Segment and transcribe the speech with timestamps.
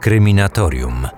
[0.00, 1.08] Kryminatorium.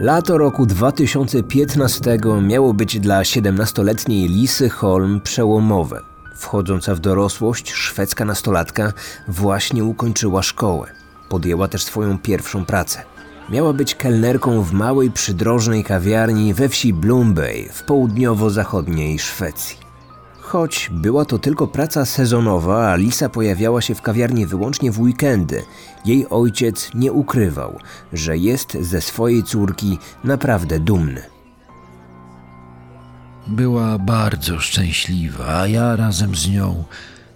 [0.00, 6.00] Lato roku 2015 miało być dla 17-letniej Lisy Holm przełomowe.
[6.36, 8.92] Wchodząca w dorosłość, szwedzka nastolatka
[9.28, 10.90] właśnie ukończyła szkołę.
[11.28, 13.02] Podjęła też swoją pierwszą pracę.
[13.50, 17.34] Miała być kelnerką w małej przydrożnej kawiarni we wsi Bloom
[17.72, 19.85] w południowo-zachodniej Szwecji.
[20.46, 25.62] Choć była to tylko praca sezonowa, a Lisa pojawiała się w kawiarni wyłącznie w weekendy,
[26.04, 27.78] jej ojciec nie ukrywał,
[28.12, 31.22] że jest ze swojej córki naprawdę dumny.
[33.46, 36.84] Była bardzo szczęśliwa, a ja razem z nią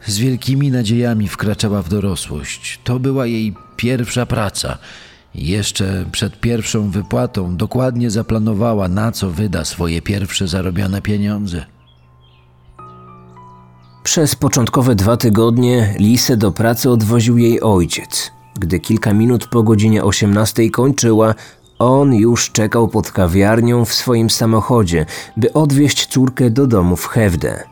[0.06, 2.80] z wielkimi nadziejami wkraczała w dorosłość.
[2.84, 4.78] To była jej pierwsza praca.
[5.34, 11.79] Jeszcze przed pierwszą wypłatą dokładnie zaplanowała, na co wyda swoje pierwsze zarobione pieniądze.
[14.02, 18.32] Przez początkowe dwa tygodnie Lisę do pracy odwoził jej ojciec.
[18.58, 21.34] Gdy kilka minut po godzinie 18 kończyła,
[21.78, 27.64] on już czekał pod kawiarnią w swoim samochodzie, by odwieźć córkę do domu w Hewde.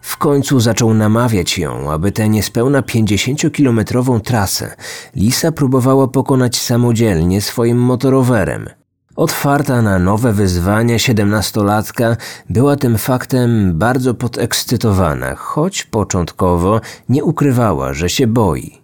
[0.00, 4.76] W końcu zaczął namawiać ją, aby tę niespełna 50-kilometrową trasę
[5.16, 8.68] Lisa próbowała pokonać samodzielnie swoim motorowerem.
[9.16, 12.16] Otwarta na nowe wyzwania siedemnastolatka
[12.50, 18.78] była tym faktem bardzo podekscytowana, choć początkowo nie ukrywała, że się boi.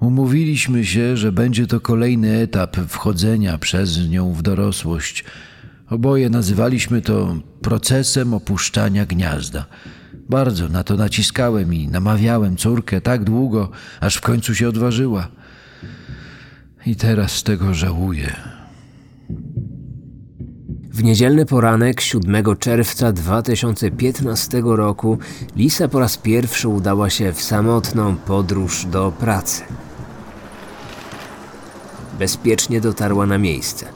[0.00, 5.24] Umówiliśmy się, że będzie to kolejny etap wchodzenia przez nią w dorosłość.
[5.90, 9.66] Oboje nazywaliśmy to procesem opuszczania gniazda.
[10.28, 15.28] Bardzo na to naciskałem i namawiałem córkę tak długo, aż w końcu się odważyła.
[16.86, 18.36] I teraz tego żałuję.
[20.90, 25.18] W niedzielny poranek 7 czerwca 2015 roku
[25.56, 29.62] Lisa po raz pierwszy udała się w samotną podróż do pracy.
[32.18, 33.86] Bezpiecznie dotarła na miejsce.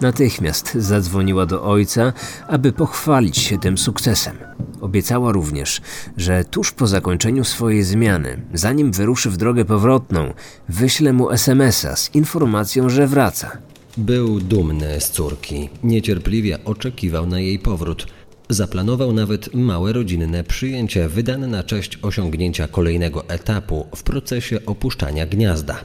[0.00, 2.12] Natychmiast zadzwoniła do ojca,
[2.48, 4.53] aby pochwalić się tym sukcesem.
[4.84, 5.80] Obiecała również,
[6.16, 10.34] że tuż po zakończeniu swojej zmiany, zanim wyruszy w drogę powrotną,
[10.68, 13.58] wyśle mu SMS-a z informacją, że wraca.
[13.96, 15.68] Był dumny z córki.
[15.84, 18.06] Niecierpliwie oczekiwał na jej powrót.
[18.48, 25.84] Zaplanował nawet małe rodzinne przyjęcie wydane na cześć osiągnięcia kolejnego etapu w procesie opuszczania gniazda.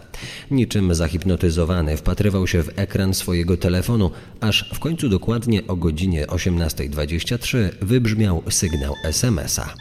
[0.52, 4.12] Niczym zahipnotyzowany wpatrywał się w ekran swojego telefonu,
[4.42, 9.74] aż w końcu dokładnie o godzinie 18.23 wybrzmiał sygnał SMS-a.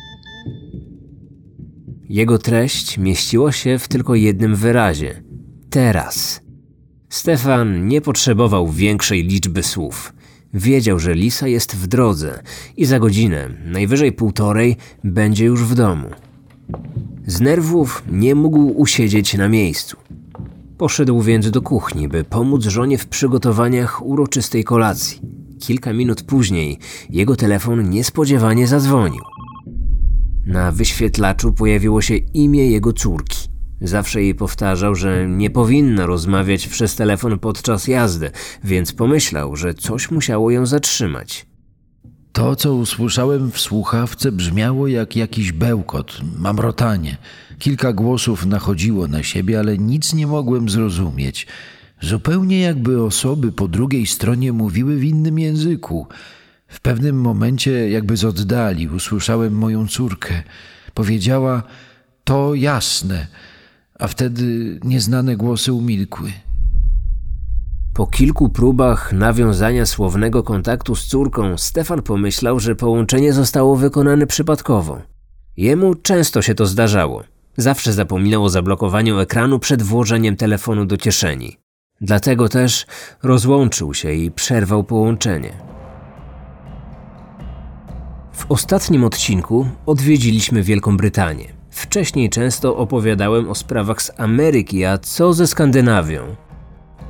[2.08, 5.22] Jego treść mieściła się w tylko jednym wyrazie:
[5.70, 6.40] teraz.
[7.08, 10.12] Stefan nie potrzebował większej liczby słów.
[10.54, 12.42] Wiedział, że Lisa jest w drodze
[12.76, 16.08] i za godzinę, najwyżej półtorej, będzie już w domu.
[17.26, 19.96] Z nerwów nie mógł usiedzieć na miejscu.
[20.78, 25.20] Poszedł więc do kuchni, by pomóc żonie w przygotowaniach uroczystej kolacji.
[25.60, 26.78] Kilka minut później
[27.10, 29.22] jego telefon niespodziewanie zadzwonił.
[30.46, 33.47] Na wyświetlaczu pojawiło się imię jego córki.
[33.80, 38.30] Zawsze jej powtarzał, że nie powinna rozmawiać przez telefon podczas jazdy,
[38.64, 41.46] więc pomyślał, że coś musiało ją zatrzymać.
[42.32, 47.16] To, co usłyszałem w słuchawce, brzmiało jak jakiś bełkot, mamrotanie.
[47.58, 51.46] Kilka głosów nachodziło na siebie, ale nic nie mogłem zrozumieć.
[52.00, 56.06] Zupełnie jakby osoby po drugiej stronie mówiły w innym języku.
[56.68, 60.42] W pewnym momencie, jakby z oddali, usłyszałem moją córkę.
[60.94, 61.62] Powiedziała:
[62.24, 63.26] To jasne
[63.98, 66.32] a wtedy nieznane głosy umilkły.
[67.94, 75.02] Po kilku próbach nawiązania słownego kontaktu z córką, Stefan pomyślał, że połączenie zostało wykonane przypadkowo.
[75.56, 77.22] Jemu często się to zdarzało.
[77.56, 81.56] Zawsze zapominał o zablokowaniu ekranu przed włożeniem telefonu do kieszeni.
[82.00, 82.86] Dlatego też
[83.22, 85.52] rozłączył się i przerwał połączenie.
[88.32, 91.57] W ostatnim odcinku odwiedziliśmy Wielką Brytanię.
[91.78, 96.22] Wcześniej często opowiadałem o sprawach z Ameryki, a co ze Skandynawią?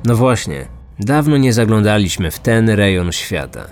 [0.05, 0.65] No właśnie,
[0.99, 3.65] dawno nie zaglądaliśmy w ten rejon świata.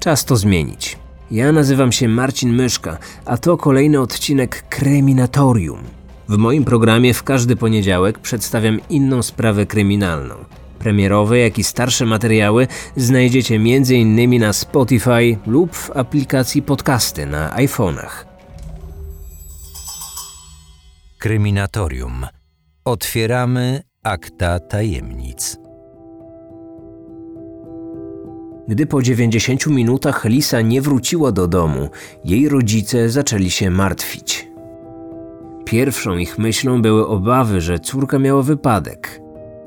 [0.00, 0.98] Czas to zmienić.
[1.30, 5.78] Ja nazywam się Marcin Myszka, a to kolejny odcinek Kryminatorium.
[6.28, 10.34] W moim programie w każdy poniedziałek przedstawiam inną sprawę kryminalną.
[10.78, 14.40] Premierowe, jak i starsze materiały znajdziecie m.in.
[14.40, 18.31] na Spotify lub w aplikacji podcasty na iPhone'ach.
[21.22, 22.26] Kryminatorium.
[22.84, 25.56] Otwieramy akta tajemnic.
[28.68, 31.88] Gdy po 90 minutach Lisa nie wróciła do domu,
[32.24, 34.48] jej rodzice zaczęli się martwić.
[35.64, 39.20] Pierwszą ich myślą były obawy, że córka miała wypadek.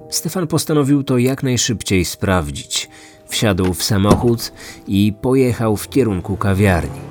[0.10, 2.90] Stefan postanowił to jak najszybciej sprawdzić.
[3.28, 4.54] Wsiadł w samochód
[4.88, 7.05] i pojechał w kierunku kawiarni.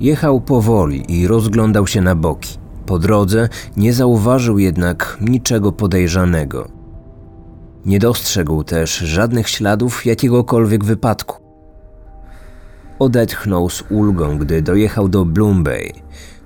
[0.00, 2.58] Jechał powoli i rozglądał się na boki.
[2.86, 6.68] Po drodze nie zauważył jednak niczego podejrzanego.
[7.86, 11.42] Nie dostrzegł też żadnych śladów jakiegokolwiek wypadku.
[12.98, 15.92] Odetchnął z ulgą, gdy dojechał do Bloom Bay.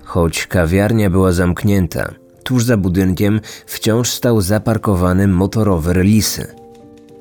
[0.04, 2.10] Choć kawiarnia była zamknięta,
[2.44, 6.59] tuż za budynkiem wciąż stał zaparkowany motorower Lisy.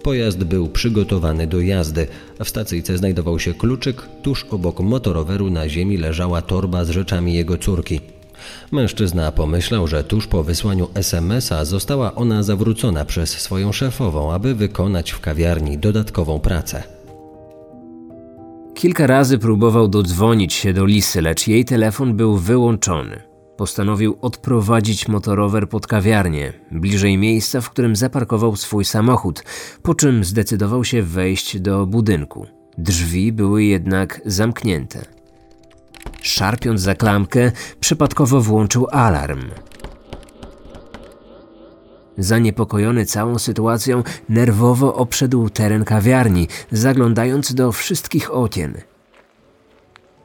[0.04, 2.08] Pojazd był przygotowany do jazdy,
[2.44, 7.58] w stacyjce znajdował się kluczyk, tuż obok motoroweru na ziemi leżała torba z rzeczami jego
[7.58, 8.00] córki.
[8.72, 15.12] Mężczyzna pomyślał, że tuż po wysłaniu SMS-a została ona zawrócona przez swoją szefową, aby wykonać
[15.12, 16.84] w kawiarni dodatkową pracę.
[18.74, 23.29] Kilka razy próbował dodzwonić się do Lisy, lecz jej telefon był wyłączony.
[23.60, 29.44] Postanowił odprowadzić motorower pod kawiarnię, bliżej miejsca, w którym zaparkował swój samochód,
[29.84, 32.48] po czym zdecydował się wejść do budynku.
[32.78, 35.06] Drzwi były jednak zamknięte.
[36.22, 39.42] Szarpiąc za klamkę, przypadkowo włączył alarm.
[42.18, 48.89] Zaniepokojony całą sytuacją, nerwowo obszedł teren kawiarni, zaglądając do wszystkich okien.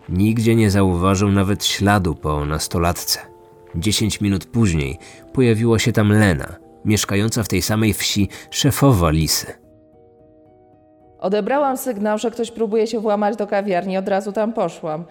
[0.09, 3.19] Nigdzie nie zauważył nawet śladu po nastolatce.
[3.75, 4.99] Dziesięć minut później
[5.33, 9.47] pojawiła się tam Lena, mieszkająca w tej samej wsi szefowa Lisy.
[11.19, 15.05] Odebrałam sygnał, że ktoś próbuje się włamać do kawiarni, od razu tam poszłam.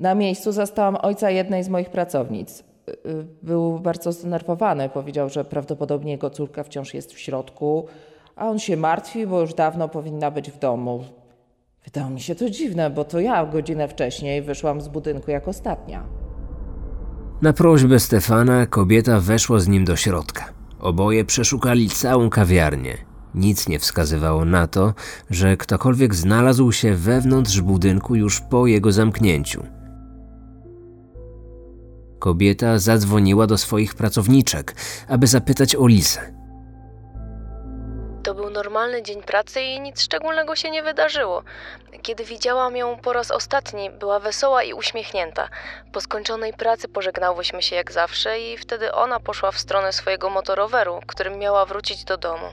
[0.00, 2.60] Na miejscu zastałam ojca jednej z moich pracownic.
[2.60, 4.88] Y, y, Był bardzo zdenerwowany.
[4.88, 7.86] Powiedział, że prawdopodobnie jego córka wciąż jest w środku,
[8.36, 11.04] a on się martwi, bo już dawno powinna być w domu.
[11.94, 16.06] Wydało mi się to dziwne, bo to ja godzinę wcześniej wyszłam z budynku jak ostatnia.
[17.42, 20.52] Na prośbę Stefana kobieta weszła z nim do środka.
[20.80, 22.98] Oboje przeszukali całą kawiarnię.
[23.34, 24.94] Nic nie wskazywało na to,
[25.30, 29.66] że ktokolwiek znalazł się wewnątrz budynku już po jego zamknięciu.
[32.18, 34.74] Kobieta zadzwoniła do swoich pracowniczek,
[35.08, 36.37] aby zapytać o Lisę.
[38.58, 41.42] Normalny dzień pracy i nic szczególnego się nie wydarzyło.
[42.02, 45.48] Kiedy widziałam ją po raz ostatni, była wesoła i uśmiechnięta.
[45.92, 51.00] Po skończonej pracy pożegnałyśmy się jak zawsze i wtedy ona poszła w stronę swojego motoroweru,
[51.06, 52.46] którym miała wrócić do domu.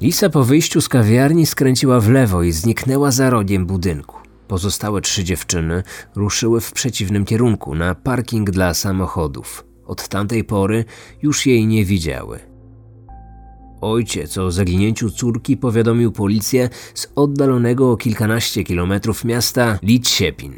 [0.00, 4.16] Lisa po wyjściu z kawiarni skręciła w lewo i zniknęła za rogiem budynku.
[4.48, 5.82] Pozostałe trzy dziewczyny
[6.14, 9.64] ruszyły w przeciwnym kierunku na parking dla samochodów.
[9.86, 10.84] Od tamtej pory
[11.22, 12.51] już jej nie widziały.
[13.82, 20.54] Ojciec o zaginięciu córki powiadomił policję z oddalonego o kilkanaście kilometrów miasta Litsiepin.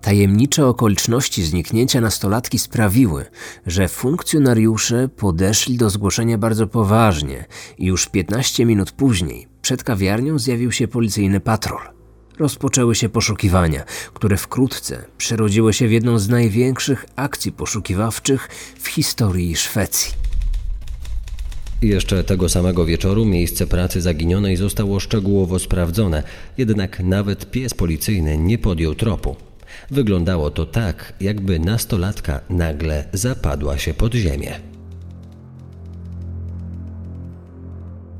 [0.00, 3.24] Tajemnicze okoliczności zniknięcia nastolatki sprawiły,
[3.66, 7.44] że funkcjonariusze podeszli do zgłoszenia bardzo poważnie
[7.78, 11.82] i już 15 minut później przed kawiarnią zjawił się policyjny patrol.
[12.38, 13.84] Rozpoczęły się poszukiwania,
[14.14, 18.48] które wkrótce przerodziły się w jedną z największych akcji poszukiwawczych
[18.78, 20.23] w historii Szwecji.
[21.82, 26.22] Jeszcze tego samego wieczoru miejsce pracy zaginionej zostało szczegółowo sprawdzone,
[26.58, 29.36] jednak nawet pies policyjny nie podjął tropu.
[29.90, 34.60] Wyglądało to tak, jakby nastolatka nagle zapadła się pod ziemię.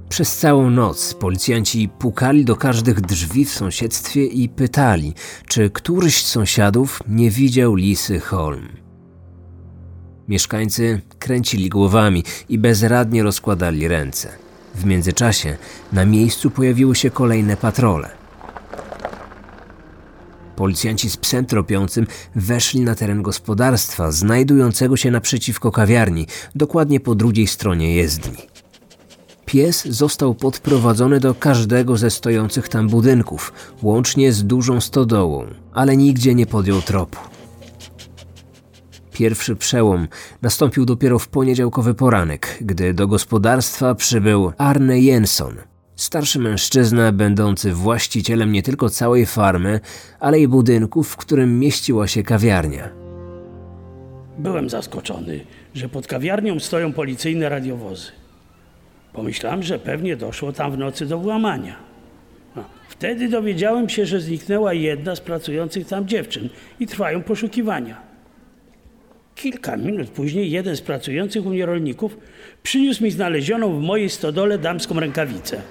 [0.09, 5.15] Przez całą noc policjanci pukali do każdych drzwi w sąsiedztwie i pytali,
[5.49, 8.84] czy któryś z sąsiadów nie widział Lisy Holm.
[10.29, 14.29] Mieszkańcy kręcili głowami i bezradnie rozkładali ręce.
[14.75, 15.57] W międzyczasie
[15.93, 18.11] na miejscu pojawiły się kolejne patrole.
[20.57, 27.47] Policjanci z psem tropiącym weszli na teren gospodarstwa znajdującego się naprzeciwko kawiarni, dokładnie po drugiej
[27.47, 28.37] stronie jezdni.
[29.47, 33.53] Pies został podprowadzony do każdego ze stojących tam budynków,
[33.83, 37.34] łącznie z dużą stodołą, ale nigdzie nie podjął tropu.
[39.15, 40.09] Pierwszy przełom
[40.43, 45.57] nastąpił dopiero w poniedziałkowy poranek, gdy do gospodarstwa przybył Arne Jensson,
[45.97, 49.81] starszy mężczyzna będący właścicielem nie tylko całej farmy,
[50.21, 52.89] ale i budynku, w którym mieściła się kawiarnia.
[54.39, 55.41] Byłem zaskoczony,
[55.75, 58.11] że pod kawiarnią stoją policyjne radiowozy.
[59.13, 61.77] Pomyślałem, że pewnie doszło tam w nocy do włamania.
[62.57, 66.49] No, wtedy dowiedziałem się, że zniknęła jedna z pracujących tam dziewczyn
[66.81, 68.14] i trwają poszukiwania.
[69.35, 72.17] Kilka minut później jeden z pracujących u mnie rolników
[72.63, 75.63] przyniósł mi znalezioną w mojej stodole damską rękawicę.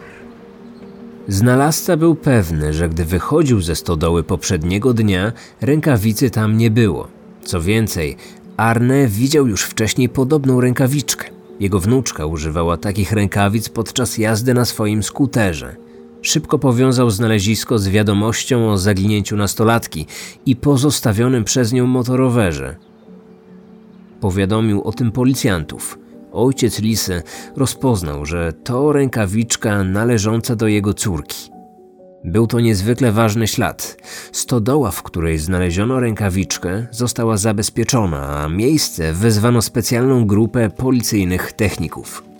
[1.27, 7.07] Znalazca był pewny, że gdy wychodził ze stodoły poprzedniego dnia, rękawicy tam nie było.
[7.43, 8.17] Co więcej,
[8.57, 11.29] Arne widział już wcześniej podobną rękawiczkę.
[11.59, 15.75] Jego wnuczka używała takich rękawic podczas jazdy na swoim skuterze.
[16.21, 20.05] Szybko powiązał znalezisko z wiadomością o zaginięciu nastolatki
[20.45, 22.75] i pozostawionym przez nią motorowerze.
[24.23, 25.99] Powiadomił o tym policjantów.
[26.31, 27.21] Ojciec Lisy
[27.55, 31.51] rozpoznał, że to rękawiczka należąca do jego córki.
[32.23, 33.97] Był to niezwykle ważny ślad.
[34.31, 42.32] Stodoła, w której znaleziono rękawiczkę, została zabezpieczona, a miejsce wezwano specjalną grupę policyjnych techników.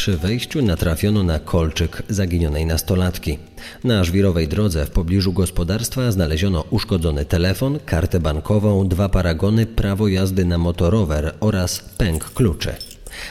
[0.00, 3.38] Przy wejściu natrafiono na kolczyk zaginionej nastolatki.
[3.84, 10.44] Na żwirowej drodze w pobliżu gospodarstwa znaleziono uszkodzony telefon, kartę bankową, dwa paragony, prawo jazdy
[10.44, 12.74] na motorower oraz pęk kluczy.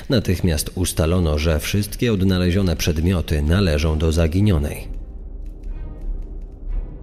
[0.10, 4.88] Natychmiast ustalono, że wszystkie odnalezione przedmioty należą do zaginionej.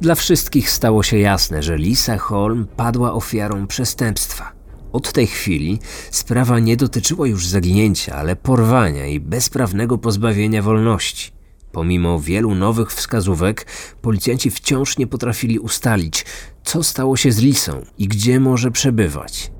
[0.00, 4.55] Dla wszystkich stało się jasne, że Lisa Holm padła ofiarą przestępstwa.
[4.96, 5.78] Od tej chwili
[6.10, 11.32] sprawa nie dotyczyła już zaginięcia, ale porwania i bezprawnego pozbawienia wolności.
[11.72, 13.66] Pomimo wielu nowych wskazówek,
[14.02, 16.24] policjanci wciąż nie potrafili ustalić,
[16.64, 19.52] co stało się z Lisą i gdzie może przebywać.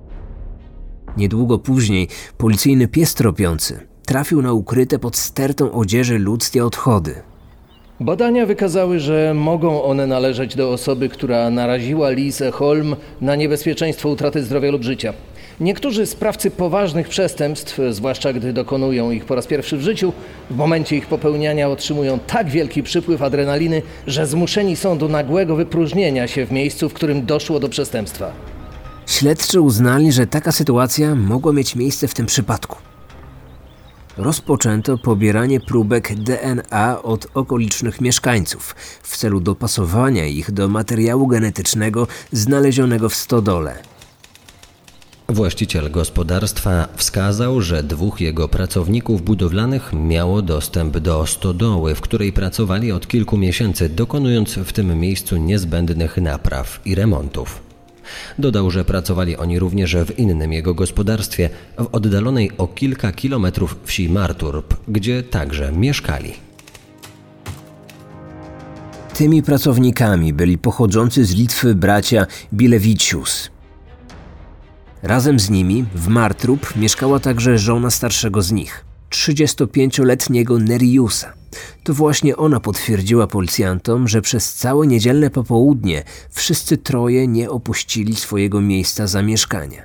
[1.16, 7.23] Niedługo później policyjny pies tropiący trafił na ukryte pod stertą odzieży ludzkie odchody.
[8.00, 14.43] Badania wykazały, że mogą one należeć do osoby, która naraziła Lisę Holm na niebezpieczeństwo utraty
[14.43, 15.12] zdrowia lub życia.
[15.61, 20.12] Niektórzy sprawcy poważnych przestępstw, zwłaszcza gdy dokonują ich po raz pierwszy w życiu,
[20.50, 26.29] w momencie ich popełniania otrzymują tak wielki przypływ adrenaliny, że zmuszeni są do nagłego wypróżnienia
[26.29, 28.33] się w miejscu, w którym doszło do przestępstwa.
[29.07, 32.86] Śledczy uznali, że taka sytuacja mogła mieć miejsce w tym przypadku.
[34.16, 43.08] Rozpoczęto pobieranie próbek DNA od okolicznych mieszkańców w celu dopasowania ich do materiału genetycznego znalezionego
[43.08, 43.82] w stodole.
[45.28, 52.92] Właściciel gospodarstwa wskazał, że dwóch jego pracowników budowlanych miało dostęp do stodoły, w której pracowali
[52.92, 57.65] od kilku miesięcy, dokonując w tym miejscu niezbędnych napraw i remontów.
[58.39, 64.09] Dodał, że pracowali oni również w innym jego gospodarstwie, w oddalonej o kilka kilometrów wsi
[64.09, 66.33] Marturp, gdzie także mieszkali.
[69.15, 73.51] Tymi pracownikami byli pochodzący z Litwy bracia Bilewicius.
[75.03, 81.33] Razem z nimi w Martrup mieszkała także żona starszego z nich, 35-letniego Neriusa.
[81.85, 88.61] To właśnie ona potwierdziła policjantom, że przez całe niedzielne popołudnie wszyscy troje nie opuścili swojego
[88.61, 89.83] miejsca zamieszkania.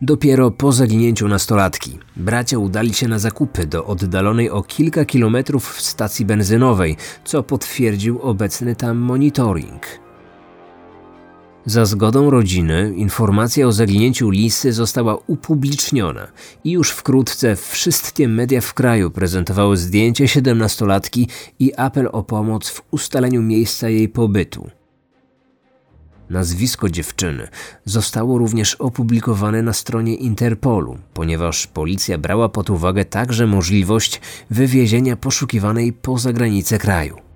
[0.00, 6.24] Dopiero po zaginięciu nastolatki bracia udali się na zakupy do oddalonej o kilka kilometrów stacji
[6.24, 10.07] benzynowej, co potwierdził obecny tam monitoring.
[11.68, 16.26] Za zgodą rodziny informacja o zaginięciu Lisy została upubliczniona
[16.64, 22.82] i już wkrótce wszystkie media w kraju prezentowały zdjęcie siedemnastolatki i apel o pomoc w
[22.90, 24.70] ustaleniu miejsca jej pobytu.
[26.30, 27.48] Nazwisko dziewczyny
[27.84, 34.20] zostało również opublikowane na stronie Interpolu, ponieważ policja brała pod uwagę także możliwość
[34.50, 37.27] wywiezienia poszukiwanej poza granice kraju.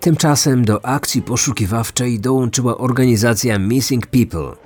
[0.00, 4.56] Tymczasem do akcji poszukiwawczej dołączyła organizacja Missing People.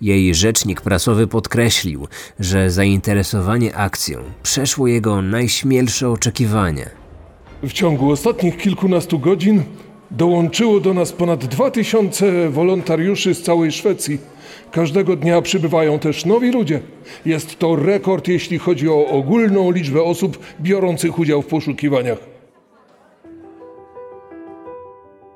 [0.00, 2.08] Jej rzecznik prasowy podkreślił,
[2.40, 6.90] że zainteresowanie akcją przeszło jego najśmielsze oczekiwania.
[7.62, 9.62] W ciągu ostatnich kilkunastu godzin
[10.10, 14.18] dołączyło do nas ponad 2000 wolontariuszy z całej Szwecji.
[14.70, 16.80] Każdego dnia przybywają też nowi ludzie.
[17.26, 22.31] Jest to rekord, jeśli chodzi o ogólną liczbę osób biorących udział w poszukiwaniach.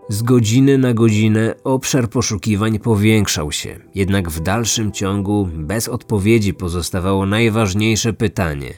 [0.09, 7.27] Z godziny na godzinę obszar poszukiwań powiększał się, jednak w dalszym ciągu bez odpowiedzi pozostawało
[7.27, 8.75] najważniejsze pytanie: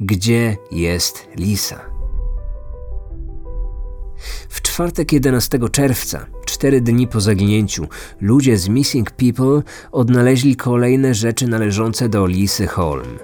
[0.00, 1.80] gdzie jest Lisa?
[4.48, 7.88] W czwartek 11 czerwca, cztery dni po zaginięciu,
[8.20, 13.18] ludzie z Missing People odnaleźli kolejne rzeczy należące do Lisy Holm.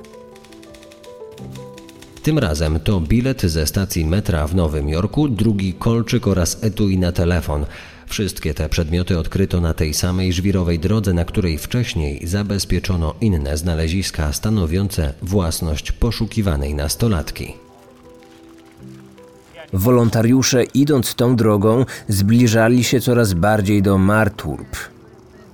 [2.27, 7.13] Tym razem to bilet ze stacji metra w Nowym Jorku, drugi kolczyk oraz etui na
[7.13, 7.67] telefon.
[8.07, 14.33] Wszystkie te przedmioty odkryto na tej samej żwirowej drodze, na której wcześniej zabezpieczono inne znaleziska
[14.33, 17.55] stanowiące własność poszukiwanej nastolatki.
[19.73, 24.96] Wolontariusze idąc tą drogą zbliżali się coraz bardziej do Marturp.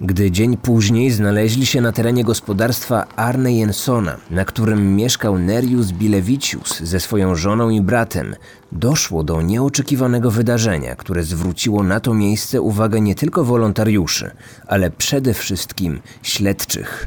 [0.04, 6.80] Gdy dzień później znaleźli się na terenie gospodarstwa Arne Jensona, na którym mieszkał Nerius Bilevicius
[6.80, 8.34] ze swoją żoną i bratem,
[8.72, 14.30] doszło do nieoczekiwanego wydarzenia, które zwróciło na to miejsce uwagę nie tylko wolontariuszy,
[14.66, 17.06] ale przede wszystkim śledczych.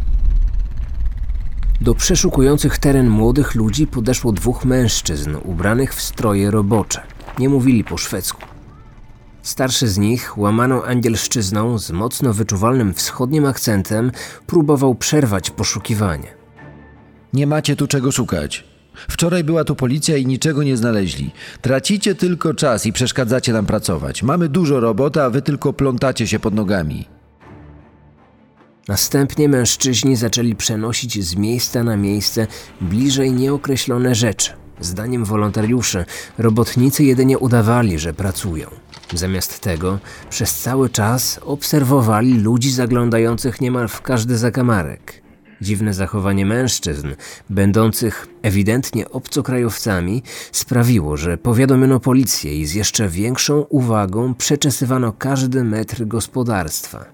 [1.81, 7.01] Do przeszukujących teren młodych ludzi podeszło dwóch mężczyzn ubranych w stroje robocze.
[7.39, 8.54] Nie mówili po szwedzku.
[9.45, 14.11] Starszy z nich, łamaną angielszczyzną z mocno wyczuwalnym wschodnim akcentem,
[14.47, 16.33] próbował przerwać poszukiwanie.
[17.33, 18.63] Nie macie tu czego szukać.
[18.95, 21.31] Wczoraj była tu policja i niczego nie znaleźli.
[21.61, 24.23] Tracicie tylko czas i przeszkadzacie nam pracować.
[24.23, 27.07] Mamy dużo roboty, a wy tylko plątacie się pod nogami.
[28.87, 32.47] Następnie mężczyźni zaczęli przenosić z miejsca na miejsce
[32.81, 34.64] bliżej nieokreślone rzeczy.
[34.79, 36.05] Zdaniem wolontariuszy,
[36.37, 38.67] robotnicy jedynie udawali, że pracują.
[39.13, 45.25] Zamiast tego, przez cały czas obserwowali ludzi zaglądających niemal w każdy zakamarek.
[45.61, 47.07] Dziwne zachowanie mężczyzn,
[47.49, 56.05] będących ewidentnie obcokrajowcami, sprawiło, że powiadomiono policję i z jeszcze większą uwagą przeczesywano każdy metr
[56.05, 57.05] gospodarstwa.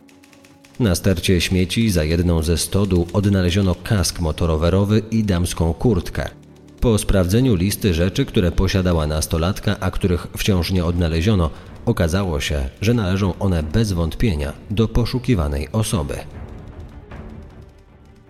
[0.79, 6.40] Na stercie śmieci za jedną ze stodół odnaleziono kask motorowerowy i damską kurtkę.
[6.81, 11.49] Po sprawdzeniu listy rzeczy, które posiadała nastolatka, a których wciąż nie odnaleziono,
[11.85, 16.15] okazało się, że należą one bez wątpienia do poszukiwanej osoby.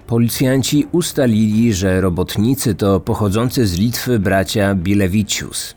[0.07, 5.75] Policjanci ustalili, że robotnicy to pochodzący z Litwy bracia Bilevicius.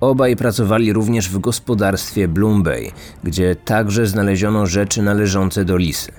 [0.00, 2.92] Obaj pracowali również w gospodarstwie Blumbay,
[3.24, 6.12] gdzie także znaleziono rzeczy należące do lisy.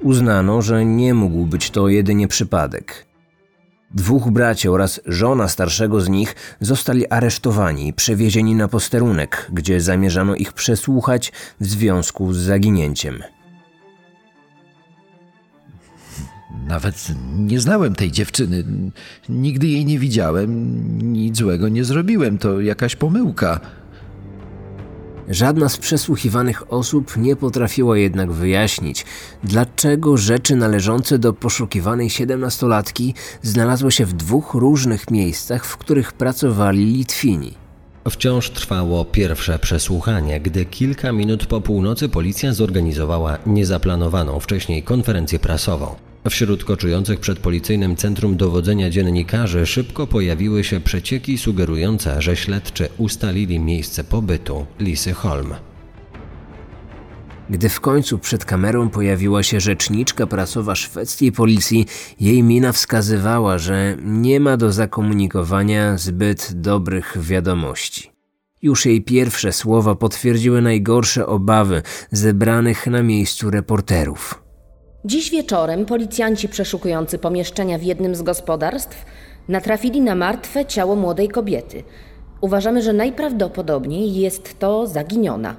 [0.00, 3.09] Uznano, że nie mógł być to jedynie przypadek.
[3.94, 10.34] Dwóch braci oraz żona starszego z nich zostali aresztowani i przewiezieni na posterunek, gdzie zamierzano
[10.34, 13.22] ich przesłuchać w związku z zaginięciem.
[16.66, 18.64] Nawet nie znałem tej dziewczyny.
[19.28, 21.12] Nigdy jej nie widziałem.
[21.12, 22.38] Nic złego nie zrobiłem.
[22.38, 23.60] To jakaś pomyłka.
[25.30, 29.04] Żadna z przesłuchiwanych osób nie potrafiła jednak wyjaśnić,
[29.44, 36.84] dlaczego rzeczy należące do poszukiwanej siedemnastolatki znalazły się w dwóch różnych miejscach, w których pracowali
[36.84, 37.54] Litwini.
[38.10, 46.09] Wciąż trwało pierwsze przesłuchanie, gdy kilka minut po północy policja zorganizowała niezaplanowaną wcześniej konferencję prasową.
[46.28, 53.60] Wśród koczujących przed policyjnym centrum dowodzenia dziennikarzy szybko pojawiły się przecieki sugerujące, że śledczy ustalili
[53.60, 55.54] miejsce pobytu Lisy Holm.
[57.50, 61.86] Gdy w końcu przed kamerą pojawiła się rzeczniczka prasowa szwedzkiej policji,
[62.20, 68.10] jej mina wskazywała, że nie ma do zakomunikowania zbyt dobrych wiadomości.
[68.62, 74.49] Już jej pierwsze słowa potwierdziły najgorsze obawy zebranych na miejscu reporterów.
[75.04, 79.04] Dziś wieczorem policjanci przeszukujący pomieszczenia w jednym z gospodarstw
[79.48, 81.82] natrafili na martwe ciało młodej kobiety.
[82.40, 85.56] Uważamy, że najprawdopodobniej jest to zaginiona.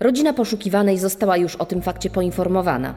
[0.00, 2.94] Rodzina poszukiwanej została już o tym fakcie poinformowana.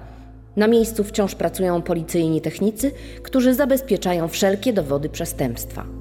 [0.56, 2.92] Na miejscu wciąż pracują policyjni technicy,
[3.24, 6.01] którzy zabezpieczają wszelkie dowody przestępstwa.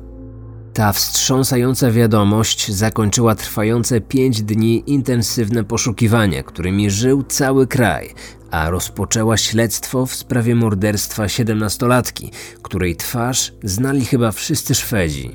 [0.81, 8.15] Ta wstrząsająca wiadomość zakończyła trwające pięć dni intensywne poszukiwania, którymi żył cały kraj,
[8.51, 12.31] a rozpoczęła śledztwo w sprawie morderstwa siedemnastolatki,
[12.63, 15.31] której twarz znali chyba wszyscy Szwedzi.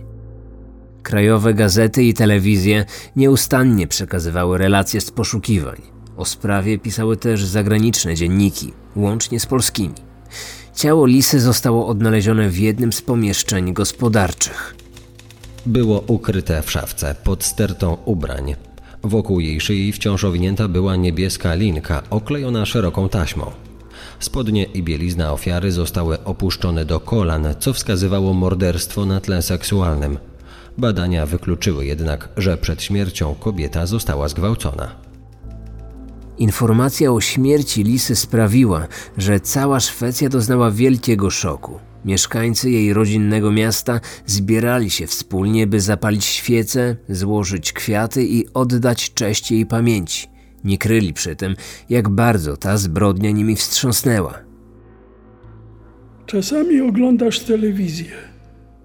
[1.04, 5.82] Krajowe gazety i telewizje nieustannie przekazywały relacje z poszukiwań.
[6.18, 9.96] O sprawie pisały też zagraniczne dzienniki, łącznie z polskimi.
[10.76, 14.85] Ciało Lisy zostało odnalezione w jednym z pomieszczeń gospodarczych.
[15.66, 18.56] Było ukryte w szafce pod stertą ubrań.
[19.04, 23.52] Wokół jej szyi wciąż owinięta była niebieska linka oklejona szeroką taśmą.
[24.20, 30.18] Spodnie i bielizna ofiary zostały opuszczone do kolan, co wskazywało morderstwo na tle seksualnym.
[30.78, 34.96] Badania wykluczyły jednak, że przed śmiercią kobieta została zgwałcona.
[36.38, 41.80] Informacja o śmierci Lisy sprawiła, że cała Szwecja doznała wielkiego szoku.
[42.06, 49.52] Mieszkańcy jej rodzinnego miasta zbierali się wspólnie, by zapalić świece, złożyć kwiaty i oddać cześć
[49.52, 50.28] jej pamięci.
[50.64, 51.56] Nie kryli przy tym,
[51.90, 54.34] jak bardzo ta zbrodnia nimi wstrząsnęła.
[56.26, 58.12] Czasami oglądasz telewizję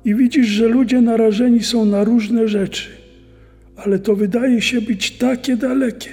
[0.04, 2.90] i widzisz, że ludzie narażeni są na różne rzeczy,
[3.76, 6.10] ale to wydaje się być takie dalekie.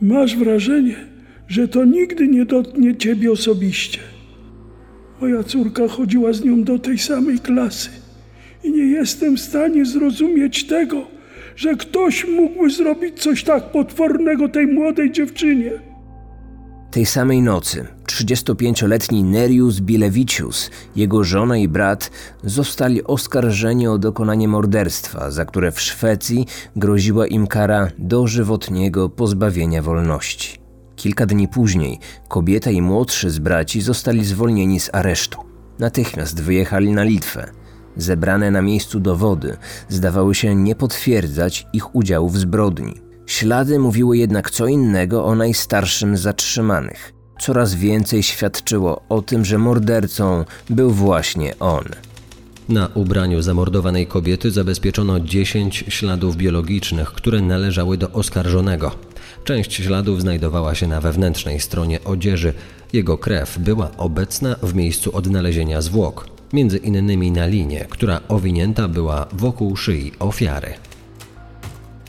[0.00, 0.96] Masz wrażenie,
[1.48, 3.98] że to nigdy nie dotknie ciebie osobiście.
[5.20, 7.90] Moja córka chodziła z nią do tej samej klasy
[8.64, 11.06] i nie jestem w stanie zrozumieć tego,
[11.56, 15.72] że ktoś mógłby zrobić coś tak potwornego tej młodej dziewczynie.
[16.90, 22.10] Tej samej nocy 35-letni Nerius Bilevicius, jego żona i brat
[22.44, 30.57] zostali oskarżeni o dokonanie morderstwa, za które w Szwecji groziła im kara dożywotniego pozbawienia wolności.
[30.98, 35.38] Kilka dni później kobieta i młodszy z braci zostali zwolnieni z aresztu.
[35.78, 37.50] Natychmiast wyjechali na Litwę.
[37.96, 39.56] Zebrane na miejscu dowody
[39.88, 42.94] zdawały się nie potwierdzać ich udziału w zbrodni.
[43.26, 47.12] Ślady mówiły jednak co innego o najstarszym z zatrzymanych.
[47.40, 51.84] Coraz więcej świadczyło o tym, że mordercą był właśnie on.
[52.68, 59.07] Na ubraniu zamordowanej kobiety zabezpieczono 10 śladów biologicznych, które należały do oskarżonego.
[59.44, 62.54] Część śladów znajdowała się na wewnętrznej stronie odzieży.
[62.92, 69.26] Jego krew była obecna w miejscu odnalezienia zwłok, między innymi na linie, która owinięta była
[69.32, 70.74] wokół szyi ofiary.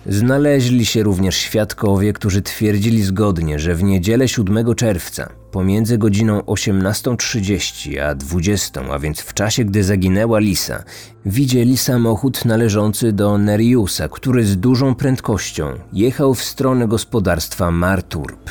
[0.06, 8.00] Znaleźli się również świadkowie, którzy twierdzili zgodnie, że w niedzielę 7 czerwca pomiędzy godziną 18.30
[8.00, 10.84] a 20, a więc w czasie, gdy zaginęła Lisa,
[11.26, 18.50] widzieli samochód należący do Neriusa, który z dużą prędkością jechał w stronę gospodarstwa Marturp.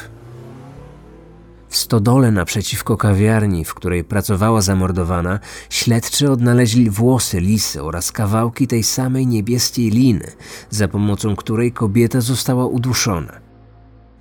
[1.69, 8.83] W stodole naprzeciwko kawiarni, w której pracowała zamordowana, śledczy odnaleźli włosy lisy oraz kawałki tej
[8.83, 10.33] samej niebieskiej liny,
[10.71, 13.48] za pomocą której kobieta została uduszona.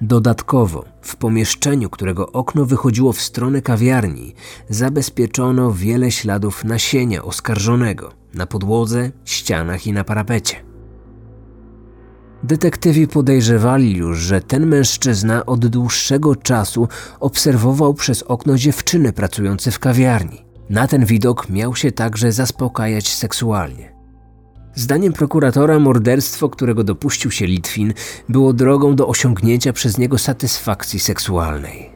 [0.02, 4.36] Dodatkowo, w pomieszczeniu, którego okno wychodziło w stronę kawiarni,
[4.70, 10.56] zabezpieczono wiele śladów nasienia oskarżonego na podłodze, ścianach i na parapecie.
[12.44, 16.88] Detektywi podejrzewali już, że ten mężczyzna od dłuższego czasu
[17.20, 20.46] obserwował przez okno dziewczyny pracujące w kawiarni.
[20.70, 23.97] Na ten widok miał się także zaspokajać seksualnie.
[24.78, 27.94] Zdaniem prokuratora morderstwo, którego dopuścił się Litwin,
[28.30, 31.90] było drogą do osiągnięcia przez niego satysfakcji seksualnej.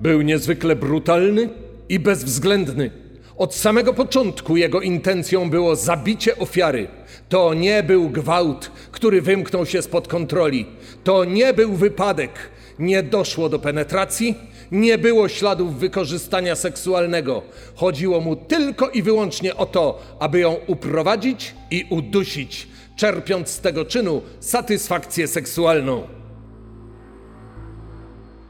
[0.00, 1.48] Był niezwykle brutalny
[1.88, 2.90] i bezwzględny.
[3.36, 6.88] Od samego początku jego intencją było zabicie ofiary.
[7.28, 10.66] To nie był gwałt, który wymknął się spod kontroli.
[11.04, 12.30] To nie był wypadek.
[12.78, 14.34] Nie doszło do penetracji,
[14.70, 17.42] nie było śladów wykorzystania seksualnego.
[17.74, 23.84] Chodziło mu tylko i wyłącznie o to, aby ją uprowadzić i udusić, czerpiąc z tego
[23.84, 26.02] czynu satysfakcję seksualną.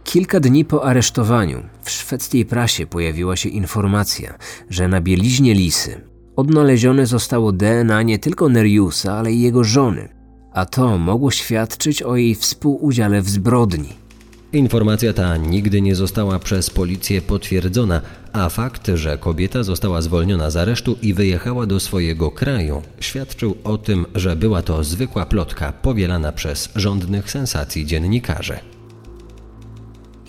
[0.04, 4.38] Kilka dni po aresztowaniu w szwedzkiej prasie pojawiła się informacja,
[4.70, 6.00] że na bieliźnie Lisy
[6.36, 10.08] odnalezione zostało DNA nie tylko Neriusa, ale i jego żony,
[10.52, 14.07] a to mogło świadczyć o jej współudziale w zbrodni.
[14.52, 18.00] Informacja ta nigdy nie została przez policję potwierdzona,
[18.32, 23.78] a fakt, że kobieta została zwolniona z aresztu i wyjechała do swojego kraju, świadczył o
[23.78, 28.58] tym, że była to zwykła plotka powielana przez rządnych sensacji dziennikarzy.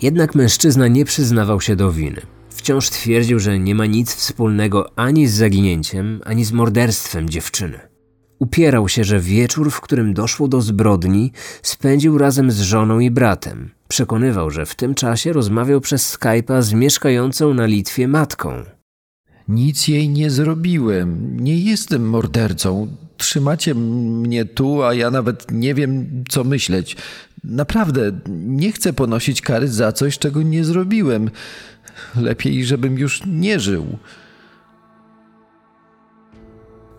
[0.02, 2.20] Jednak mężczyzna nie przyznawał się do winy.
[2.50, 7.80] Wciąż twierdził, że nie ma nic wspólnego ani z zaginięciem, ani z morderstwem dziewczyny.
[8.38, 13.79] Upierał się, że wieczór, w którym doszło do zbrodni, spędził razem z żoną i bratem.
[13.90, 18.62] Przekonywał, że w tym czasie rozmawiał przez Skype'a z mieszkającą na Litwie matką.
[19.48, 21.40] Nic jej nie zrobiłem.
[21.40, 22.96] Nie jestem mordercą.
[23.16, 26.96] Trzymacie mnie tu, a ja nawet nie wiem, co myśleć.
[27.44, 31.30] Naprawdę, nie chcę ponosić kary za coś, czego nie zrobiłem.
[32.16, 33.98] Lepiej, żebym już nie żył.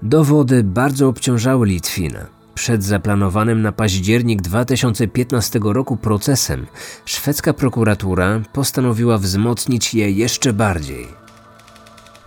[0.01, 2.40] Dowody bardzo obciążały Litwina.
[2.61, 6.67] Przed zaplanowanym na październik 2015 roku procesem
[7.05, 11.07] szwedzka prokuratura postanowiła wzmocnić je jeszcze bardziej.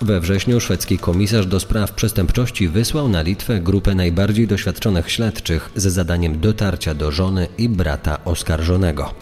[0.00, 5.86] We wrześniu szwedzki komisarz do spraw przestępczości wysłał na Litwę grupę najbardziej doświadczonych śledczych z
[5.86, 9.14] zadaniem dotarcia do żony i brata oskarżonego.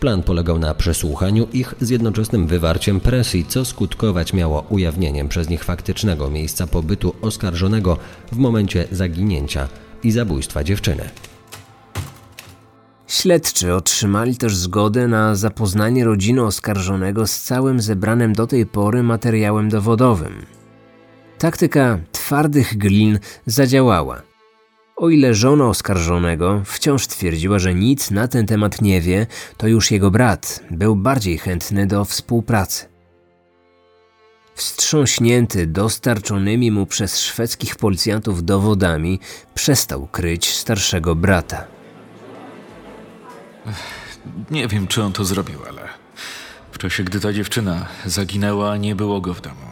[0.00, 5.64] Plan polegał na przesłuchaniu ich z jednoczesnym wywarciem presji, co skutkować miało ujawnieniem przez nich
[5.64, 7.98] faktycznego miejsca pobytu oskarżonego
[8.32, 9.68] w momencie zaginięcia
[10.02, 11.10] i zabójstwa dziewczyny.
[13.06, 19.68] Śledczy otrzymali też zgodę na zapoznanie rodziny oskarżonego z całym zebranym do tej pory materiałem
[19.68, 20.46] dowodowym.
[21.38, 24.22] Taktyka twardych glin zadziałała.
[24.96, 29.90] O ile żona oskarżonego wciąż twierdziła, że nic na ten temat nie wie, to już
[29.90, 32.91] jego brat był bardziej chętny do współpracy.
[34.54, 39.20] Wstrząśnięty dostarczonymi mu przez szwedzkich policjantów dowodami,
[39.54, 41.64] przestał kryć starszego brata.
[44.50, 45.88] Nie wiem, czy on to zrobił, ale
[46.72, 49.66] w czasie, gdy ta dziewczyna zaginęła, nie było go w domu.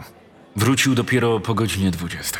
[0.55, 2.39] Wrócił dopiero po godzinie 20.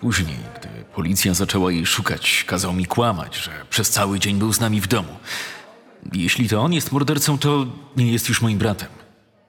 [0.00, 4.60] Później, gdy policja zaczęła jej szukać, kazał mi kłamać, że przez cały dzień był z
[4.60, 5.16] nami w domu.
[6.12, 9.01] Jeśli to on jest mordercą, to nie jest już moim bratem.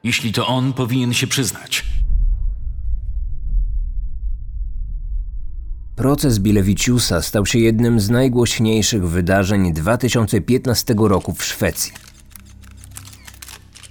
[0.04, 1.86] Jeśli to on, powinien się przyznać.
[5.96, 11.92] Proces Bilewiciusa stał się jednym z najgłośniejszych wydarzeń 2015 roku w Szwecji.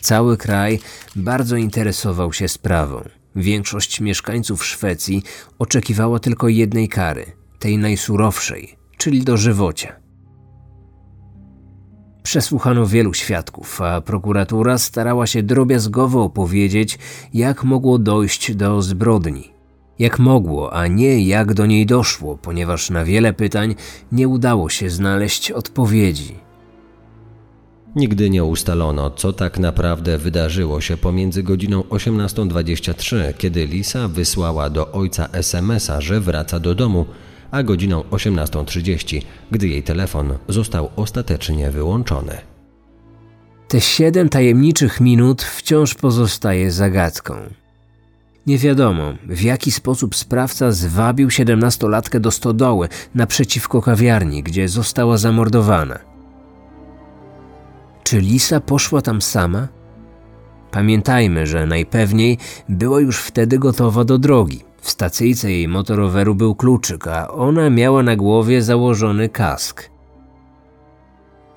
[0.01, 0.81] Cały kraj
[1.17, 3.09] bardzo interesował się sprawą.
[3.37, 5.23] Większość mieszkańców Szwecji
[5.59, 7.27] oczekiwała tylko jednej kary,
[7.59, 10.02] tej najsurowszej, czyli dożywocia.
[12.23, 16.99] Przesłuchano wielu świadków, a prokuratura starała się drobiazgowo opowiedzieć,
[17.35, 19.53] jak mogło dojść do zbrodni.
[19.99, 23.75] Jak mogło, a nie jak do niej doszło, ponieważ na wiele pytań
[24.13, 26.35] nie udało się znaleźć odpowiedzi.
[27.97, 34.93] Nigdy nie ustalono, co tak naprawdę wydarzyło się pomiędzy godziną 18.23, kiedy Lisa wysłała do
[34.93, 37.07] ojca SMS-a, że wraca do domu,
[37.53, 42.39] a godziną 18.30, gdy jej telefon został ostatecznie wyłączony.
[43.69, 47.35] Te siedem tajemniczych minut wciąż pozostaje zagadką.
[48.47, 55.99] Nie wiadomo, w jaki sposób sprawca zwabił siedemnastolatkę do stodoły naprzeciwko kawiarni, gdzie została zamordowana.
[58.05, 59.69] Czy Lisa poszła tam sama?
[60.71, 62.39] Pamiętajmy, że najpewniej
[62.69, 64.72] była już wtedy gotowa do drogi.
[64.83, 69.91] W stacyjce jej motoroweru był kluczyk, a ona miała na głowie założony kask.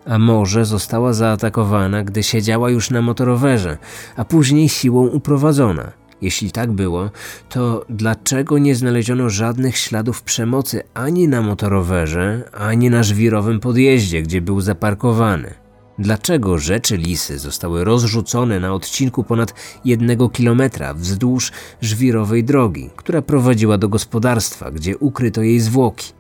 [0.06, 3.78] A może została zaatakowana, gdy siedziała już na motorowerze,
[4.16, 5.92] a później siłą uprowadzona.
[6.22, 7.10] Jeśli tak było,
[7.50, 14.42] to dlaczego nie znaleziono żadnych śladów przemocy ani na motorowerze, ani na żwirowym podjeździe, gdzie
[14.42, 15.65] był zaparkowany?
[16.00, 19.54] Dlaczego rzeczy lisy zostały rozrzucone na odcinku ponad
[19.86, 26.14] jednego kilometra wzdłuż żwirowej drogi, która prowadziła do gospodarstwa, gdzie ukryto jej zwłoki?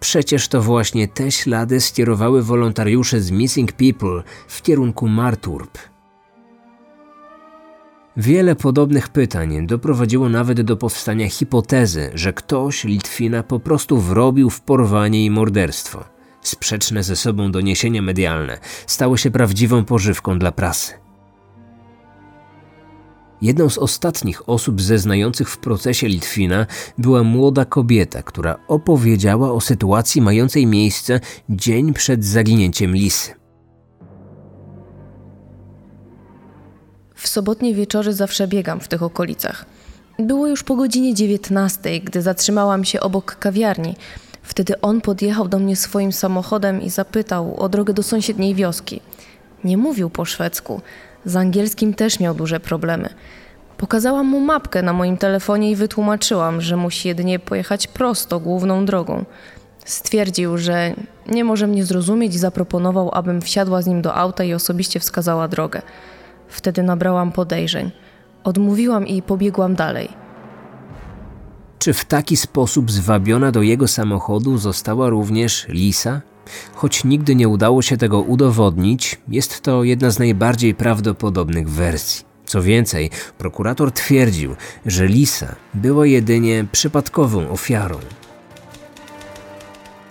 [0.00, 5.78] Przecież to właśnie te ślady skierowały wolontariusze z Missing People w kierunku Marturp.
[8.16, 14.60] Wiele podobnych pytań doprowadziło nawet do powstania hipotezy, że ktoś Litwina po prostu wrobił w
[14.60, 16.19] porwanie i morderstwo.
[16.42, 20.92] Sprzeczne ze sobą doniesienia medialne stały się prawdziwą pożywką dla prasy.
[23.42, 26.66] Jedną z ostatnich osób zeznających w procesie Litwina
[26.98, 33.34] była młoda kobieta, która opowiedziała o sytuacji mającej miejsce dzień przed zaginięciem Lisy.
[37.14, 39.66] W sobotnie wieczory zawsze biegam w tych okolicach.
[40.18, 43.94] Było już po godzinie 19, gdy zatrzymałam się obok kawiarni.
[44.50, 49.00] Wtedy on podjechał do mnie swoim samochodem i zapytał o drogę do sąsiedniej wioski.
[49.64, 50.80] Nie mówił po szwedzku.
[51.24, 53.08] Z angielskim też miał duże problemy.
[53.76, 59.24] Pokazałam mu mapkę na moim telefonie i wytłumaczyłam, że musi jedynie pojechać prosto główną drogą.
[59.84, 60.94] Stwierdził, że
[61.26, 65.48] nie może mnie zrozumieć i zaproponował, abym wsiadła z nim do auta i osobiście wskazała
[65.48, 65.82] drogę.
[66.48, 67.90] Wtedy nabrałam podejrzeń.
[68.44, 70.08] Odmówiłam i pobiegłam dalej.
[71.80, 76.20] Czy w taki sposób zwabiona do jego samochodu została również Lisa?
[76.74, 82.24] Choć nigdy nie udało się tego udowodnić, jest to jedna z najbardziej prawdopodobnych wersji.
[82.44, 87.98] Co więcej, prokurator twierdził, że Lisa była jedynie przypadkową ofiarą.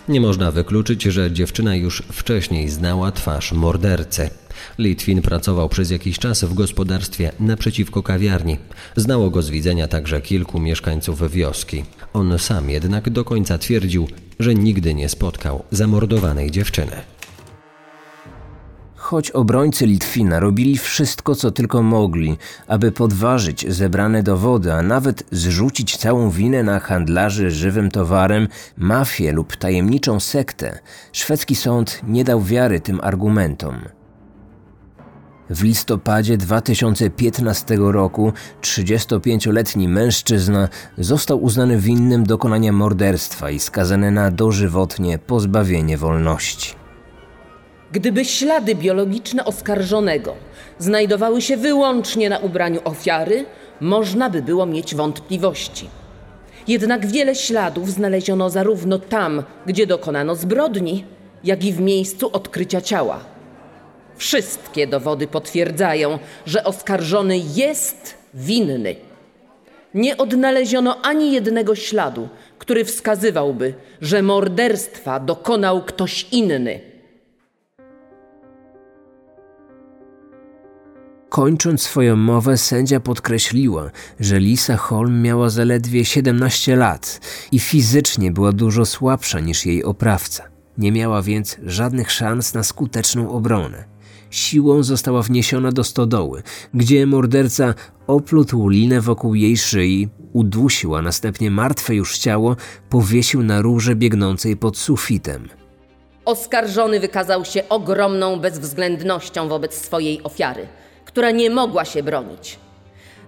[0.10, 4.30] Nie można wykluczyć, że dziewczyna już wcześniej znała twarz mordercy.
[4.78, 8.58] Litwin pracował przez jakiś czas w gospodarstwie naprzeciwko kawiarni.
[8.96, 11.84] Znało go z widzenia także kilku mieszkańców wioski.
[12.14, 14.08] On sam jednak do końca twierdził,
[14.40, 16.92] że nigdy nie spotkał zamordowanej dziewczyny.
[19.10, 25.98] Choć obrońcy Litwina robili wszystko, co tylko mogli, aby podważyć zebrane dowody, a nawet zrzucić
[25.98, 30.80] całą winę na handlarzy żywym towarem, mafię lub tajemniczą sektę,
[31.12, 33.80] szwedzki sąd nie dał wiary tym argumentom.
[35.50, 45.18] W listopadzie 2015 roku 35-letni mężczyzna został uznany winnym dokonania morderstwa i skazany na dożywotnie
[45.20, 46.79] pozbawienie wolności.
[47.92, 50.36] Gdyby ślady biologiczne oskarżonego
[50.80, 53.46] znajdowały się wyłącznie na ubraniu ofiary,
[53.82, 55.90] można by było mieć wątpliwości.
[56.68, 61.06] Jednak wiele śladów znaleziono zarówno tam, gdzie dokonano zbrodni,
[61.44, 63.20] jak i w miejscu odkrycia ciała.
[64.18, 68.96] Wszystkie dowody potwierdzają, że oskarżony jest winny.
[69.94, 76.90] Nie odnaleziono ani jednego śladu, który wskazywałby, że morderstwa dokonał ktoś inny.
[81.30, 87.20] Kończąc swoją mowę, sędzia podkreśliła, że Lisa Holm miała zaledwie 17 lat
[87.52, 90.44] i fizycznie była dużo słabsza niż jej oprawca.
[90.78, 93.84] Nie miała więc żadnych szans na skuteczną obronę.
[94.30, 97.74] siłą została wniesiona do stodoły, gdzie morderca
[98.08, 102.56] oplótł linę wokół jej szyi, udusił, a następnie martwe już ciało
[102.90, 105.50] powiesił na rurze biegnącej pod sufitem.
[106.26, 110.68] Oskarżony wykazał się ogromną bezwzględnością wobec swojej ofiary,
[111.10, 112.58] która nie mogła się bronić.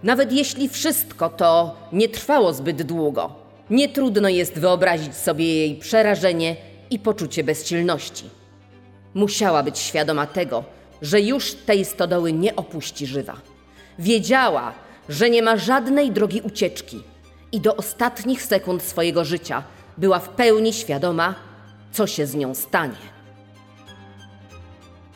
[0.04, 3.36] Nawet jeśli wszystko to nie trwało zbyt długo,
[3.70, 6.56] nie trudno jest wyobrazić sobie jej przerażenie
[6.90, 8.30] i poczucie bezsilności.
[9.14, 10.64] Musiała być świadoma tego,
[11.02, 13.36] że już tej stodoły nie opuści żywa.
[14.00, 14.74] Wiedziała,
[15.10, 17.04] że nie ma żadnej drogi ucieczki
[17.52, 19.64] i do ostatnich sekund swojego życia
[19.98, 21.36] była w pełni świadoma,
[21.92, 23.21] co się z nią stanie.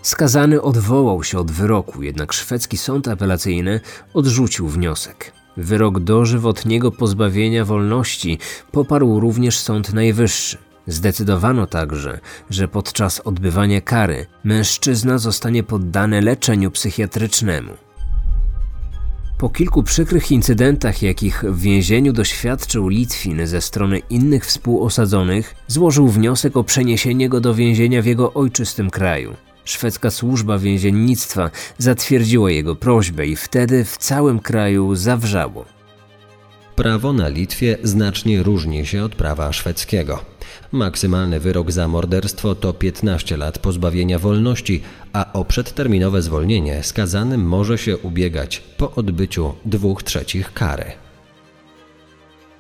[0.06, 3.80] Skazany odwołał się od wyroku, jednak szwedzki sąd apelacyjny
[4.14, 5.32] odrzucił wniosek.
[5.58, 8.38] Wyrok dożywotniego pozbawienia wolności
[8.72, 10.58] poparł również Sąd Najwyższy.
[10.88, 17.74] Zdecydowano także, że podczas odbywania kary mężczyzna zostanie poddany leczeniu psychiatrycznemu.
[19.38, 26.58] Po kilku przykrych incydentach, jakich w więzieniu doświadczył Litwin ze strony innych współosadzonych, złożył wniosek
[26.58, 29.36] o przeniesienie go do więzienia w jego ojczystym kraju.
[29.66, 35.66] Szwedzka służba więziennictwa zatwierdziła jego prośbę i wtedy w całym kraju zawrzało.
[36.76, 40.20] Prawo na Litwie znacznie różni się od prawa szwedzkiego.
[40.72, 44.82] Maksymalny wyrok za morderstwo to 15 lat pozbawienia wolności,
[45.14, 51.05] a o przedterminowe zwolnienie skazanym może się ubiegać po odbyciu dwóch trzecich kary.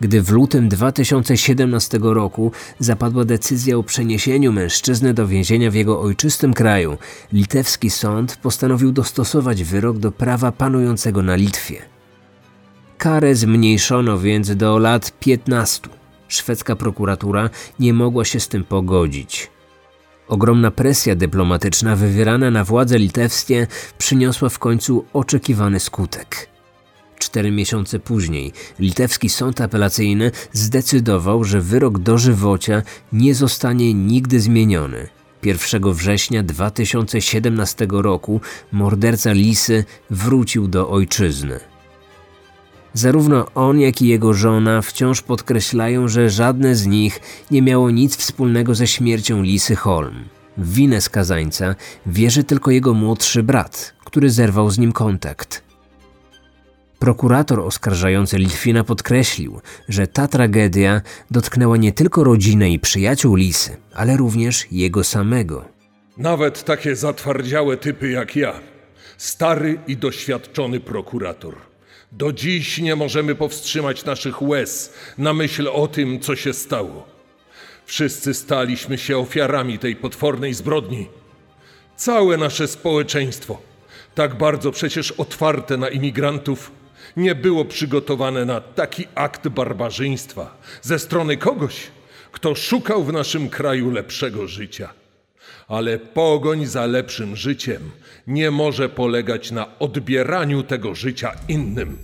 [0.01, 6.53] Gdy w lutym 2017 roku zapadła decyzja o przeniesieniu mężczyzny do więzienia w jego ojczystym
[6.53, 6.97] kraju,
[7.33, 11.81] litewski sąd postanowił dostosować wyrok do prawa panującego na Litwie.
[12.97, 15.89] Karę zmniejszono więc do lat 15.
[16.27, 19.49] Szwedzka prokuratura nie mogła się z tym pogodzić.
[20.27, 26.54] Ogromna presja dyplomatyczna wywierana na władze litewskie przyniosła w końcu oczekiwany skutek.
[27.19, 32.81] Cztery miesiące później litewski sąd apelacyjny zdecydował, że wyrok dożywocia
[33.13, 35.07] nie zostanie nigdy zmieniony.
[35.43, 41.59] 1 września 2017 roku morderca Lisy wrócił do ojczyzny.
[42.93, 47.19] Zarówno on, jak i jego żona wciąż podkreślają, że żadne z nich
[47.51, 50.23] nie miało nic wspólnego ze śmiercią Lisy Holm.
[50.57, 51.75] W winę skazańca
[52.05, 55.64] wierzy tylko jego młodszy brat, który zerwał z nim kontakt.
[57.05, 64.17] Prokurator oskarżający Litwina podkreślił, że ta tragedia dotknęła nie tylko rodzinę i przyjaciół Lisy, ale
[64.17, 65.65] również jego samego.
[66.17, 68.59] Nawet takie zatwardziałe typy jak ja,
[69.17, 71.55] stary i doświadczony prokurator,
[72.11, 77.07] do dziś nie możemy powstrzymać naszych łez na myśl o tym, co się stało.
[77.85, 81.07] Wszyscy staliśmy się ofiarami tej potwornej zbrodni.
[81.95, 83.61] Całe nasze społeczeństwo,
[84.15, 86.71] tak bardzo przecież otwarte na imigrantów,
[87.17, 91.75] nie było przygotowane na taki akt barbarzyństwa ze strony kogoś,
[92.31, 94.93] kto szukał w naszym kraju lepszego życia.
[95.67, 97.91] Ale pogoń za lepszym życiem
[98.27, 101.97] nie może polegać na odbieraniu tego życia innym.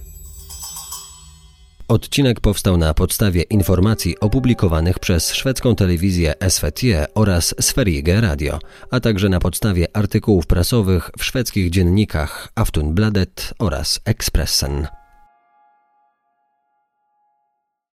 [1.92, 6.82] Odcinek powstał na podstawie informacji opublikowanych przez szwedzką telewizję SVT
[7.16, 8.60] oraz Sverige Radio,
[8.92, 15.01] a także na podstawie artykułów prasowych w szwedzkich dziennikach Aftonbladet oraz Expressen.